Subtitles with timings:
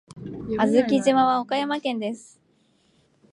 [0.57, 2.41] 小豆島は岡山県です。